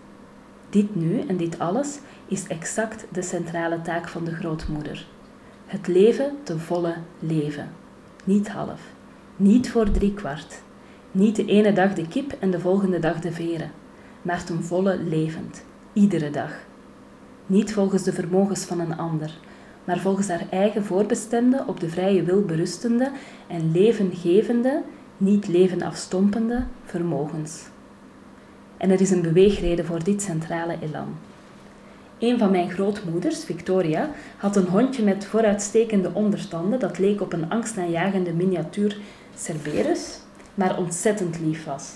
Dit 0.70 0.96
nu 0.96 1.20
en 1.28 1.38
dit 1.38 1.60
alles 1.60 2.00
is 2.26 2.48
exact 2.48 3.06
de 3.12 3.22
centrale 3.22 3.82
taak 3.82 4.08
van 4.08 4.26
de 4.26 4.36
grootmoeder. 4.36 5.06
Het 5.66 5.88
leven 5.88 6.38
te 6.44 6.60
volle 6.60 6.96
leven. 7.20 7.70
Niet 8.24 8.50
half, 8.50 8.82
niet 9.36 9.72
voor 9.72 9.92
driekwart, 9.92 10.62
niet 11.12 11.36
de 11.36 11.46
ene 11.46 11.74
dag 11.74 11.94
de 11.94 12.08
kip 12.08 12.36
en 12.40 12.52
de 12.52 12.60
volgende 12.60 13.00
dag 13.00 13.20
de 13.20 13.32
veren, 13.32 13.72
maar 14.22 14.44
ten 14.44 14.64
volle 14.64 14.98
levend, 14.98 15.64
iedere 15.94 16.30
dag 16.30 16.67
niet 17.48 17.74
volgens 17.74 18.04
de 18.04 18.14
vermogens 18.14 18.64
van 18.64 18.80
een 18.80 18.98
ander, 18.98 19.38
maar 19.84 20.00
volgens 20.00 20.28
haar 20.28 20.46
eigen 20.50 20.86
voorbestemde, 20.86 21.64
op 21.68 21.80
de 21.80 21.90
vrije 21.90 22.24
wil 22.24 22.42
berustende 22.42 23.12
en 23.48 23.72
levengevende, 23.72 24.82
niet 25.18 25.48
leven 25.48 25.82
afstompende 25.82 26.64
vermogens. 26.86 27.66
En 28.78 28.92
er 28.92 29.02
is 29.02 29.12
een 29.12 29.22
beweegreden 29.22 29.86
voor 29.86 30.04
dit 30.04 30.22
centrale 30.22 30.78
elan. 30.82 31.16
Een 32.20 32.38
van 32.38 32.52
mijn 32.52 32.72
grootmoeders, 32.72 33.44
Victoria, 33.44 34.10
had 34.38 34.56
een 34.56 34.68
hondje 34.68 35.04
met 35.04 35.26
vooruitstekende 35.26 36.14
onderstanden 36.14 36.80
dat 36.80 36.98
leek 36.98 37.22
op 37.22 37.34
een 37.34 37.50
angstaanjagende 37.50 38.34
miniatuur 38.34 38.98
Cerberus, 39.36 40.20
maar 40.54 40.78
ontzettend 40.78 41.40
lief 41.40 41.66
was. 41.66 41.92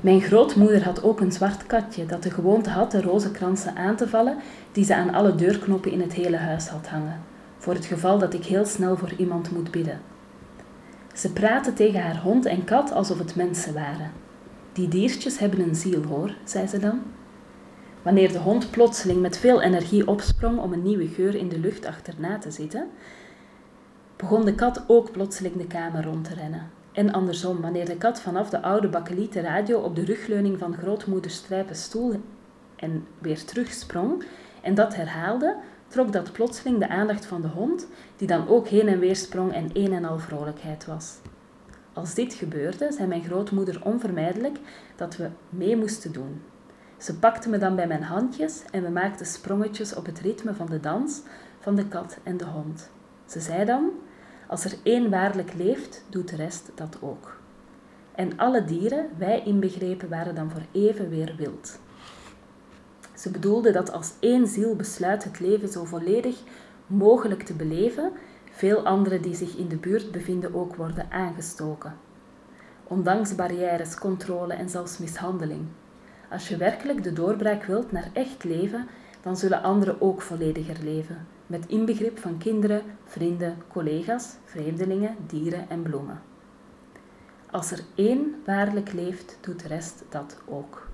Mijn 0.00 0.20
grootmoeder 0.20 0.84
had 0.84 1.02
ook 1.02 1.20
een 1.20 1.32
zwart 1.32 1.66
katje 1.66 2.06
dat 2.06 2.22
de 2.22 2.30
gewoonte 2.30 2.70
had 2.70 2.90
de 2.90 3.02
rozenkransen 3.02 3.76
aan 3.76 3.96
te 3.96 4.08
vallen 4.08 4.36
die 4.72 4.84
ze 4.84 4.94
aan 4.94 5.14
alle 5.14 5.34
deurknoppen 5.34 5.90
in 5.90 6.00
het 6.00 6.12
hele 6.12 6.36
huis 6.36 6.68
had 6.68 6.86
hangen, 6.86 7.20
voor 7.58 7.74
het 7.74 7.84
geval 7.84 8.18
dat 8.18 8.34
ik 8.34 8.44
heel 8.44 8.64
snel 8.64 8.96
voor 8.96 9.12
iemand 9.16 9.50
moet 9.50 9.70
bidden. 9.70 10.00
Ze 11.14 11.32
praatte 11.32 11.72
tegen 11.72 12.00
haar 12.00 12.20
hond 12.20 12.46
en 12.46 12.64
kat 12.64 12.92
alsof 12.92 13.18
het 13.18 13.36
mensen 13.36 13.74
waren. 13.74 14.10
Die 14.72 14.88
diertjes 14.88 15.38
hebben 15.38 15.60
een 15.60 15.74
ziel, 15.74 16.02
hoor, 16.02 16.34
zei 16.44 16.66
ze 16.66 16.78
dan. 16.78 17.00
Wanneer 18.02 18.32
de 18.32 18.38
hond 18.38 18.70
plotseling 18.70 19.20
met 19.20 19.38
veel 19.38 19.62
energie 19.62 20.08
opsprong 20.08 20.58
om 20.58 20.72
een 20.72 20.82
nieuwe 20.82 21.08
geur 21.08 21.34
in 21.34 21.48
de 21.48 21.58
lucht 21.58 21.86
achterna 21.86 22.38
te 22.38 22.50
zitten, 22.50 22.88
begon 24.16 24.44
de 24.44 24.54
kat 24.54 24.84
ook 24.86 25.12
plotseling 25.12 25.56
de 25.56 25.66
kamer 25.66 26.04
rond 26.04 26.24
te 26.24 26.34
rennen 26.34 26.77
En 26.92 27.12
andersom, 27.12 27.60
wanneer 27.60 27.86
de 27.86 27.96
kat 27.96 28.20
vanaf 28.20 28.50
de 28.50 28.62
oude 28.62 28.88
bakkelieten 28.88 29.42
radio 29.42 29.78
op 29.78 29.94
de 29.94 30.04
rugleuning 30.04 30.58
van 30.58 30.74
grootmoeder 30.74 31.30
Strijpen 31.30 31.76
stoel 31.76 32.20
en 32.76 33.06
weer 33.18 33.44
terugsprong 33.44 34.24
en 34.62 34.74
dat 34.74 34.94
herhaalde, 34.94 35.56
trok 35.88 36.12
dat 36.12 36.32
plotseling 36.32 36.78
de 36.78 36.88
aandacht 36.88 37.26
van 37.26 37.40
de 37.40 37.48
hond, 37.48 37.86
die 38.16 38.26
dan 38.26 38.48
ook 38.48 38.68
heen 38.68 38.88
en 38.88 38.98
weer 38.98 39.16
sprong 39.16 39.52
en 39.52 39.70
een 39.72 39.92
en 39.92 40.04
al 40.04 40.18
vrolijkheid 40.18 40.86
was. 40.86 41.16
Als 41.92 42.14
dit 42.14 42.34
gebeurde, 42.34 42.92
zei 42.92 43.08
mijn 43.08 43.24
grootmoeder 43.24 43.80
onvermijdelijk 43.84 44.58
dat 44.96 45.16
we 45.16 45.28
mee 45.48 45.76
moesten 45.76 46.12
doen. 46.12 46.42
Ze 46.96 47.18
pakte 47.18 47.48
me 47.48 47.58
dan 47.58 47.76
bij 47.76 47.86
mijn 47.86 48.02
handjes 48.02 48.62
en 48.70 48.82
we 48.82 48.88
maakten 48.88 49.26
sprongetjes 49.26 49.94
op 49.94 50.06
het 50.06 50.20
ritme 50.20 50.54
van 50.54 50.66
de 50.66 50.80
dans 50.80 51.22
van 51.58 51.74
de 51.74 51.88
kat 51.88 52.18
en 52.22 52.36
de 52.36 52.44
hond. 52.44 52.90
Ze 53.26 53.40
zei 53.40 53.64
dan: 53.64 53.90
Als 54.48 54.64
er 54.64 54.78
één 54.82 55.10
waarlijk 55.10 55.54
leeft, 55.54 56.04
doet 56.08 56.28
de 56.28 56.36
rest 56.36 56.70
dat 56.74 56.96
ook. 57.00 57.36
En 58.14 58.38
alle 58.38 58.64
dieren, 58.64 59.08
wij 59.18 59.42
inbegrepen, 59.44 60.08
waren 60.08 60.34
dan 60.34 60.50
voor 60.50 60.62
even 60.72 61.08
weer 61.08 61.34
wild. 61.36 61.78
Ze 63.14 63.30
bedoelde 63.30 63.70
dat 63.70 63.92
als 63.92 64.12
één 64.20 64.46
ziel 64.46 64.76
besluit 64.76 65.24
het 65.24 65.40
leven 65.40 65.68
zo 65.68 65.84
volledig 65.84 66.38
mogelijk 66.86 67.42
te 67.42 67.54
beleven, 67.54 68.12
veel 68.50 68.86
anderen 68.86 69.22
die 69.22 69.34
zich 69.34 69.56
in 69.56 69.68
de 69.68 69.76
buurt 69.76 70.10
bevinden 70.10 70.54
ook 70.54 70.74
worden 70.74 71.10
aangestoken. 71.10 71.96
Ondanks 72.84 73.34
barrières, 73.34 73.94
controle 73.94 74.54
en 74.54 74.68
zelfs 74.68 74.98
mishandeling. 74.98 75.66
Als 76.30 76.48
je 76.48 76.56
werkelijk 76.56 77.02
de 77.02 77.12
doorbraak 77.12 77.64
wilt 77.64 77.92
naar 77.92 78.10
echt 78.12 78.44
leven, 78.44 78.86
dan 79.22 79.36
zullen 79.36 79.62
anderen 79.62 80.00
ook 80.00 80.22
vollediger 80.22 80.76
leven, 80.82 81.26
met 81.48 81.66
inbegrip 81.66 82.18
van 82.18 82.38
kinderen, 82.38 82.82
vrienden, 83.04 83.56
collega's, 83.68 84.34
vreemdelingen, 84.44 85.16
dieren 85.26 85.70
en 85.70 85.82
bloemen. 85.82 86.20
Als 87.50 87.70
er 87.70 87.80
één 87.94 88.34
waarlijk 88.44 88.92
leeft, 88.92 89.38
doet 89.40 89.62
de 89.62 89.68
rest 89.68 90.04
dat 90.08 90.36
ook. 90.44 90.88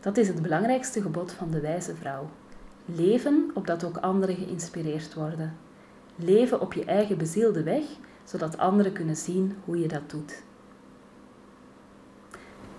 Dat 0.00 0.16
is 0.16 0.28
het 0.28 0.42
belangrijkste 0.42 1.02
gebod 1.02 1.32
van 1.32 1.50
de 1.50 1.60
wijze 1.60 1.94
vrouw. 1.94 2.28
Leven 2.84 3.50
opdat 3.54 3.84
ook 3.84 3.96
anderen 3.96 4.36
geïnspireerd 4.36 5.14
worden. 5.14 5.56
Leven 6.16 6.60
op 6.60 6.72
je 6.72 6.84
eigen 6.84 7.18
bezielde 7.18 7.62
weg, 7.62 7.84
zodat 8.24 8.58
anderen 8.58 8.92
kunnen 8.92 9.16
zien 9.16 9.56
hoe 9.64 9.80
je 9.80 9.88
dat 9.88 10.10
doet. 10.10 10.42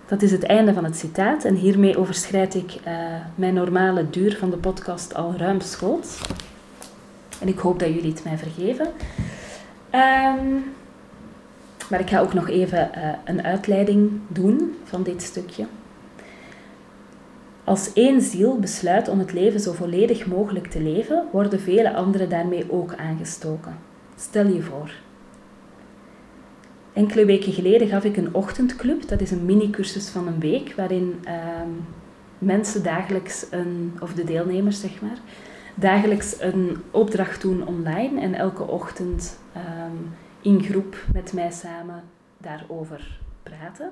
Dat 0.05 0.21
is 0.21 0.31
het 0.31 0.43
einde 0.43 0.73
van 0.73 0.83
het 0.83 0.95
citaat 0.95 1.43
en 1.43 1.55
hiermee 1.55 1.97
overschrijd 1.97 2.55
ik 2.55 2.75
uh, 2.88 3.15
mijn 3.35 3.53
normale 3.53 4.09
duur 4.09 4.38
van 4.38 4.50
de 4.50 4.57
podcast 4.57 5.15
al 5.15 5.35
ruimschoots. 5.35 6.21
En 7.41 7.48
ik 7.48 7.60
hoop 7.60 7.79
dat 7.79 7.93
jullie 7.93 8.12
het 8.12 8.24
mij 8.24 8.38
vergeven. 8.38 8.86
Um, 9.91 10.63
maar 11.89 12.00
ik 12.00 12.10
ga 12.10 12.19
ook 12.19 12.33
nog 12.33 12.50
even 12.50 12.91
uh, 12.95 13.10
een 13.25 13.43
uitleiding 13.43 14.12
doen 14.27 14.75
van 14.83 15.03
dit 15.03 15.21
stukje. 15.21 15.65
Als 17.63 17.93
één 17.93 18.21
ziel 18.21 18.60
besluit 18.60 19.07
om 19.07 19.19
het 19.19 19.33
leven 19.33 19.60
zo 19.60 19.74
volledig 19.74 20.25
mogelijk 20.25 20.67
te 20.67 20.81
leven, 20.81 21.25
worden 21.31 21.60
vele 21.60 21.93
anderen 21.93 22.29
daarmee 22.29 22.71
ook 22.71 22.95
aangestoken. 22.95 23.75
Stel 24.15 24.48
je 24.48 24.62
voor. 24.62 24.91
Enkele 26.93 27.25
weken 27.25 27.53
geleden 27.53 27.88
gaf 27.88 28.03
ik 28.03 28.17
een 28.17 28.33
ochtendclub. 28.33 29.07
Dat 29.07 29.21
is 29.21 29.31
een 29.31 29.45
mini-cursus 29.45 30.10
van 30.10 30.27
een 30.27 30.39
week 30.39 30.74
waarin 30.75 31.19
ehm, 31.24 31.69
mensen 32.38 32.83
dagelijks 32.83 33.45
een, 33.49 33.93
of 33.99 34.13
de 34.13 34.23
deelnemers 34.23 34.80
zeg 34.80 35.01
maar, 35.01 35.17
dagelijks 35.75 36.41
een 36.41 36.77
opdracht 36.91 37.41
doen 37.41 37.67
online 37.67 38.21
en 38.21 38.34
elke 38.34 38.63
ochtend 38.63 39.39
ehm, 39.53 39.95
in 40.41 40.63
groep 40.63 41.05
met 41.13 41.34
mij 41.34 41.51
samen 41.51 42.03
daarover 42.38 43.19
praten. 43.43 43.91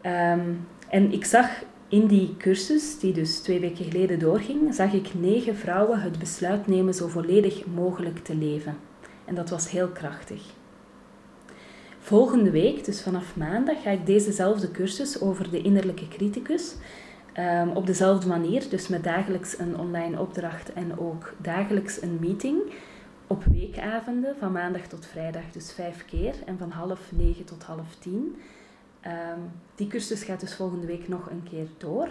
Ehm, 0.00 0.50
en 0.88 1.12
ik 1.12 1.24
zag 1.24 1.48
in 1.88 2.06
die 2.06 2.36
cursus, 2.36 2.98
die 2.98 3.12
dus 3.12 3.40
twee 3.40 3.60
weken 3.60 3.84
geleden 3.84 4.18
doorging, 4.18 4.74
zag 4.74 4.92
ik 4.92 5.14
negen 5.14 5.56
vrouwen 5.56 6.00
het 6.00 6.18
besluit 6.18 6.66
nemen 6.66 6.94
zo 6.94 7.08
volledig 7.08 7.66
mogelijk 7.66 8.18
te 8.18 8.34
leven. 8.34 8.76
En 9.24 9.34
dat 9.34 9.50
was 9.50 9.70
heel 9.70 9.88
krachtig. 9.88 10.42
Volgende 11.98 12.50
week, 12.50 12.84
dus 12.84 13.02
vanaf 13.02 13.36
maandag, 13.36 13.82
ga 13.82 13.90
ik 13.90 14.06
dezezelfde 14.06 14.70
cursus 14.70 15.20
over 15.20 15.50
de 15.50 15.62
innerlijke 15.62 16.08
criticus 16.08 16.74
um, 17.38 17.68
op 17.68 17.86
dezelfde 17.86 18.28
manier, 18.28 18.68
dus 18.68 18.88
met 18.88 19.04
dagelijks 19.04 19.58
een 19.58 19.78
online 19.78 20.20
opdracht 20.20 20.72
en 20.72 20.98
ook 20.98 21.34
dagelijks 21.36 22.02
een 22.02 22.18
meeting 22.20 22.60
op 23.26 23.44
weekavonden 23.44 24.36
van 24.38 24.52
maandag 24.52 24.86
tot 24.86 25.06
vrijdag, 25.06 25.42
dus 25.52 25.72
vijf 25.72 26.04
keer 26.04 26.34
en 26.46 26.58
van 26.58 26.70
half 26.70 27.12
negen 27.12 27.44
tot 27.44 27.62
half 27.62 27.94
tien. 27.98 28.36
Um, 29.06 29.50
die 29.74 29.86
cursus 29.86 30.24
gaat 30.24 30.40
dus 30.40 30.54
volgende 30.54 30.86
week 30.86 31.08
nog 31.08 31.30
een 31.30 31.42
keer 31.42 31.66
door. 31.78 32.08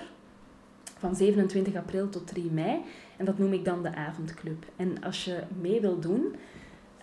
Van 0.98 1.16
27 1.16 1.76
april 1.76 2.10
tot 2.10 2.28
3 2.28 2.52
mei. 2.52 2.80
En 3.18 3.26
dat 3.26 3.38
noem 3.38 3.54
ik 3.54 3.66
dan 3.66 3.84
de 3.84 3.96
avondclub. 3.96 4.66
En 4.76 5.04
als 5.04 5.26
je 5.26 5.44
mee 5.62 5.82
wilt 5.82 6.02
doen, 6.02 6.36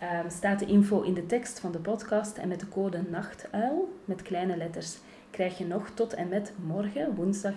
um, 0.03 0.31
staat 0.31 0.59
de 0.59 0.67
info 0.67 1.01
in 1.03 1.15
de 1.15 1.27
tekst 1.27 1.61
van 1.61 1.73
de 1.73 1.79
podcast. 1.79 2.37
En 2.37 2.49
met 2.49 2.61
de 2.61 2.69
code 2.69 3.03
NACHTUIL, 3.11 3.99
met 4.05 4.23
kleine 4.23 4.57
letters, 4.57 4.99
krijg 5.31 5.59
je 5.59 5.67
nog 5.67 5.91
tot 5.95 6.15
en 6.15 6.29
met 6.29 6.53
morgen, 6.67 7.15
woensdag, 7.15 7.53
25% 7.53 7.57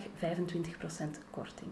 korting. 1.31 1.71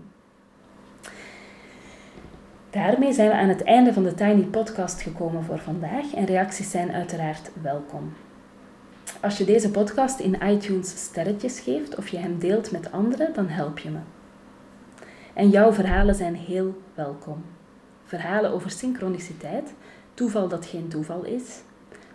Daarmee 2.70 3.14
zijn 3.14 3.30
we 3.30 3.36
aan 3.36 3.50
het 3.50 3.64
einde 3.64 3.94
van 3.94 4.04
de 4.04 4.14
Tiny 4.14 4.44
Podcast 4.44 5.02
gekomen 5.02 5.44
voor 5.44 5.60
vandaag. 5.60 6.14
En 6.14 6.26
reacties 6.26 6.72
zijn 6.72 6.92
uiteraard 6.92 7.52
welkom. 7.62 8.14
Als 9.22 9.38
je 9.38 9.44
deze 9.44 9.72
podcast 9.72 10.20
in 10.20 10.42
iTunes 10.44 11.04
sterretjes 11.04 11.60
geeft 11.60 11.96
of 11.96 12.08
je 12.08 12.18
hem 12.18 12.40
deelt 12.40 12.72
met 12.72 12.92
anderen, 12.92 13.34
dan 13.34 13.48
help 13.48 13.80
je 13.80 13.90
me. 13.90 14.00
En 15.34 15.50
jouw 15.50 15.74
verhalen 15.74 16.16
zijn 16.16 16.36
heel 16.36 16.82
welkom. 16.94 17.44
Verhalen 18.04 18.52
over 18.52 18.72
synchroniciteit, 18.72 19.74
toeval 20.14 20.48
dat 20.48 20.66
geen 20.66 20.88
toeval 20.88 21.24
is, 21.24 21.62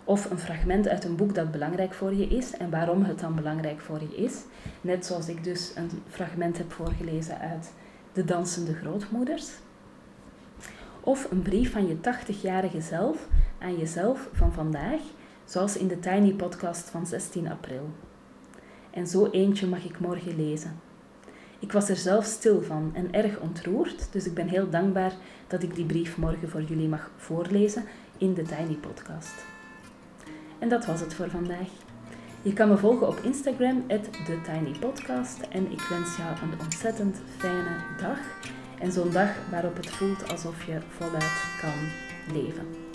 of 0.05 0.31
een 0.31 0.39
fragment 0.39 0.87
uit 0.87 1.03
een 1.03 1.15
boek 1.15 1.35
dat 1.35 1.51
belangrijk 1.51 1.93
voor 1.93 2.13
je 2.13 2.27
is 2.27 2.57
en 2.57 2.69
waarom 2.69 3.03
het 3.03 3.19
dan 3.19 3.35
belangrijk 3.35 3.79
voor 3.79 3.99
je 3.99 4.15
is. 4.15 4.35
Net 4.81 5.05
zoals 5.05 5.27
ik 5.27 5.43
dus 5.43 5.71
een 5.75 5.89
fragment 6.09 6.57
heb 6.57 6.71
voorgelezen 6.71 7.39
uit 7.39 7.71
De 8.13 8.25
Dansende 8.25 8.73
Grootmoeders. 8.73 9.49
Of 11.01 11.31
een 11.31 11.41
brief 11.41 11.71
van 11.71 11.87
je 11.87 11.95
80-jarige 11.95 12.81
zelf 12.81 13.27
aan 13.59 13.77
jezelf 13.77 14.29
van 14.33 14.53
vandaag 14.53 15.01
zoals 15.45 15.77
in 15.77 15.87
de 15.87 15.99
Tiny 15.99 16.33
Podcast 16.33 16.89
van 16.89 17.07
16 17.07 17.51
april. 17.51 17.89
En 18.91 19.07
zo 19.07 19.27
eentje 19.31 19.67
mag 19.67 19.85
ik 19.85 19.99
morgen 19.99 20.35
lezen. 20.35 20.79
Ik 21.59 21.71
was 21.71 21.89
er 21.89 21.95
zelf 21.95 22.25
stil 22.25 22.61
van 22.61 22.91
en 22.93 23.13
erg 23.13 23.39
ontroerd, 23.39 24.07
dus 24.11 24.25
ik 24.25 24.33
ben 24.33 24.47
heel 24.47 24.69
dankbaar 24.69 25.13
dat 25.47 25.63
ik 25.63 25.75
die 25.75 25.85
brief 25.85 26.17
morgen 26.17 26.49
voor 26.49 26.61
jullie 26.61 26.87
mag 26.87 27.11
voorlezen 27.17 27.83
in 28.17 28.33
de 28.33 28.41
Tiny 28.41 28.75
Podcast. 28.75 29.54
En 30.59 30.69
dat 30.69 30.85
was 30.85 30.99
het 30.99 31.13
voor 31.13 31.29
vandaag. 31.29 31.67
Je 32.41 32.53
kan 32.53 32.69
me 32.69 32.77
volgen 32.77 33.07
op 33.07 33.19
Instagram, 33.23 33.83
TheTinyPodcast. 33.87 35.39
En 35.41 35.71
ik 35.71 35.81
wens 35.81 36.17
jou 36.17 36.29
een 36.29 36.59
ontzettend 36.63 37.21
fijne 37.37 37.75
dag. 38.01 38.19
En 38.79 38.91
zo'n 38.91 39.11
dag 39.11 39.29
waarop 39.49 39.75
het 39.75 39.89
voelt 39.89 40.31
alsof 40.31 40.65
je 40.65 40.79
voluit 40.89 41.43
kan 41.61 41.89
leven. 42.33 42.94